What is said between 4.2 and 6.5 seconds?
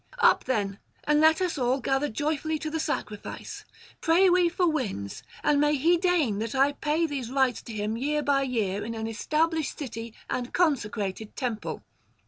we for winds, and may he deign